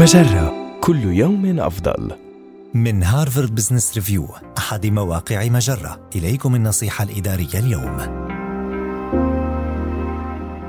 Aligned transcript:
مجرة. 0.00 0.78
كل 0.80 1.04
يوم 1.04 1.60
أفضل. 1.60 2.12
من 2.74 3.02
هارفارد 3.02 3.54
بزنس 3.54 3.94
ريفيو 3.94 4.26
أحد 4.58 4.86
مواقع 4.86 5.48
مجرة. 5.48 6.08
إليكم 6.16 6.54
النصيحة 6.54 7.04
الإدارية 7.04 7.54
اليوم. 7.54 7.96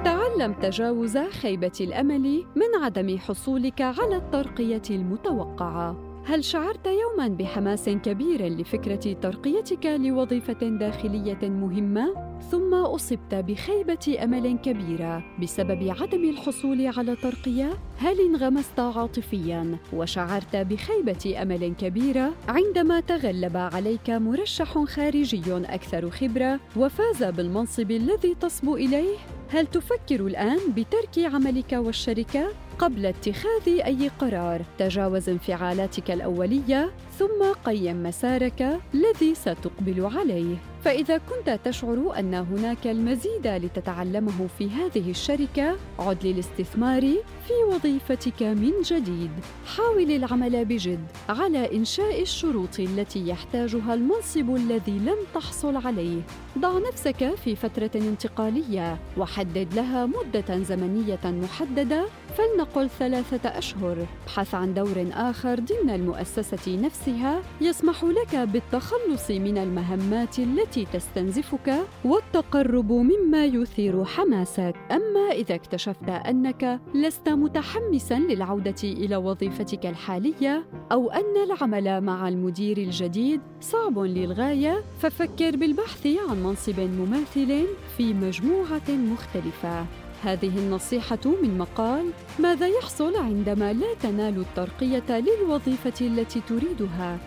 تعلم 0.04 0.54
تجاوز 0.62 1.18
خيبة 1.18 1.72
الأمل 1.82 2.46
من 2.56 2.84
عدم 2.84 3.18
حصولك 3.18 3.82
على 3.82 4.16
الترقية 4.16 4.82
المتوقعة. 4.90 6.11
هل 6.26 6.44
شعرت 6.44 6.88
يوما 6.88 7.28
بحماس 7.28 7.90
كبير 7.90 8.48
لفكرة 8.48 9.14
ترقيتك 9.14 9.86
لوظيفة 9.86 10.70
داخلية 10.70 11.50
مهمة؟ 11.50 12.32
ثم 12.52 12.74
أصبت 12.74 13.36
بخيبة 13.36 14.18
أمل 14.24 14.58
كبيرة 14.58 15.24
بسبب 15.42 15.94
عدم 16.02 16.30
الحصول 16.30 16.88
على 16.88 17.16
ترقية؟ 17.16 17.70
هل 17.98 18.20
انغمست 18.20 18.80
عاطفيا 18.80 19.78
وشعرت 19.94 20.56
بخيبة 20.56 21.42
أمل 21.42 21.74
كبيرة 21.80 22.34
عندما 22.48 23.00
تغلب 23.00 23.58
عليك 23.58 24.10
مرشح 24.10 24.84
خارجي 24.84 25.56
أكثر 25.56 26.10
خبرة 26.10 26.60
وفاز 26.76 27.24
بالمنصب 27.24 27.92
الذي 27.92 28.36
تصبو 28.36 28.76
إليه؟ 28.76 29.18
هل 29.54 29.68
تفكر 29.68 30.28
الآن 30.28 30.60
بترك 30.78 31.34
عملك 31.34 31.74
والشركة 31.74 32.48
قبل 32.80 33.06
اتخاذ 33.06 33.68
أي 33.68 34.12
قرار؟ 34.20 34.62
تجاوز 34.78 35.30
انفعالاتك 35.30 36.12
الأولية 36.12 36.92
ثم 37.20 37.54
قيم 37.66 38.04
مسارك 38.04 38.80
الذي 38.94 39.36
ستقبل 39.36 40.10
عليه. 40.18 40.71
فإذا 40.84 41.18
كنت 41.18 41.60
تشعر 41.64 42.20
أن 42.20 42.34
هناك 42.34 42.88
المزيد 42.88 43.48
لتتعلمه 43.48 44.48
في 44.58 44.70
هذه 44.70 45.10
الشركة، 45.10 45.78
عد 46.00 46.26
للاستثمار 46.26 47.02
في 47.48 47.54
وظيفتك 47.70 48.44
من 48.44 48.72
جديد. 48.86 49.32
حاول 49.66 50.12
العمل 50.12 50.66
بجد 50.66 51.06
على 51.30 51.76
إنشاء 51.76 52.22
الشروط 52.22 52.80
التي 52.80 53.28
يحتاجها 53.28 53.94
المنصب 53.94 54.56
الذي 54.56 55.00
لم 55.00 55.18
تحصل 55.34 55.76
عليه. 55.88 56.22
ضع 56.58 56.80
نفسك 56.90 57.36
في 57.36 57.56
فترة 57.56 57.92
انتقالية 57.96 58.98
وحدد 59.18 59.74
لها 59.74 60.06
مدة 60.06 60.64
زمنية 60.64 61.20
محددة 61.26 62.06
فلنقل 62.38 62.90
ثلاثة 62.90 63.50
أشهر. 63.50 64.06
ابحث 64.24 64.56
عن 64.56 64.74
دور 64.74 65.08
آخر 65.14 65.60
ضمن 65.60 65.90
المؤسسة 65.90 66.78
نفسها 66.78 67.42
يسمح 67.62 68.04
لك 68.04 68.36
بالتخلص 68.36 69.32
من 69.32 69.58
المهمات 69.58 70.40
التي 70.40 70.88
تستنزفك 70.94 71.76
والتقرب 72.06 72.92
مما 72.92 73.46
يثير 73.46 74.06
حماسك 74.06 74.76
أما 74.92 75.32
إذا 75.32 75.56
اكتشفت 75.56 76.10
أنك 76.10 76.80
لست 76.96 77.30
متحمسا 77.30 78.20
للعودة 78.20 78.84
إلى 78.84 79.16
وظيفتك 79.16 79.86
الحالية 79.86 80.66
أو 80.92 81.12
أن 81.12 81.44
العمل 81.44 82.02
مع 82.02 82.28
المدير 82.28 82.78
الجديد 82.78 83.42
صعب 83.62 84.00
للغاية 84.00 84.84
ففكر 85.00 85.56
بالبحث 85.56 86.08
عن 86.30 86.44
منصب 86.44 86.80
مماثل 86.80 87.66
في 87.98 88.14
مجموعة 88.14 88.90
مختلفة 88.90 89.86
هذه 90.24 90.58
النصيحة 90.58 91.20
من 91.44 91.58
مقال 91.58 92.06
ماذا 92.40 92.68
يحصل 92.68 93.16
عندما 93.18 93.74
لا 93.74 93.94
تنال 94.02 94.40
الترقية 94.40 95.04
للوظيفة 95.10 95.94
التي 96.02 96.42
تريدها 96.50 97.18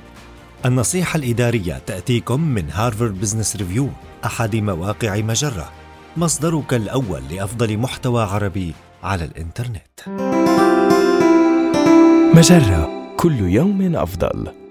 النصيحة 0.66 1.16
الإدارية 1.16 1.78
تأتيكم 1.86 2.40
من 2.40 2.70
هارفارد 2.70 3.20
بزنس 3.20 3.56
ريفيو 3.56 3.88
أحد 4.24 4.56
مواقع 4.56 5.16
مجرة 5.16 5.72
مصدرك 6.16 6.74
الأول 6.74 7.22
لأفضل 7.30 7.78
محتوى 7.78 8.22
عربي 8.22 8.74
على 9.02 9.24
الإنترنت 9.24 10.00
مجرة 12.36 13.14
كل 13.16 13.40
يوم 13.40 13.96
أفضل. 13.96 14.63